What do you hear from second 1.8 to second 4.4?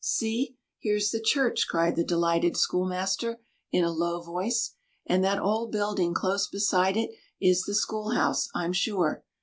the delighted schoolmaster in a low